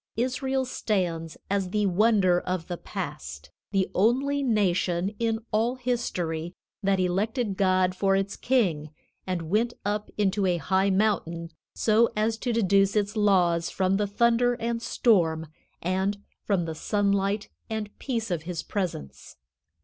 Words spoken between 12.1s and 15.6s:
as to deduce its laws from the thunder and storm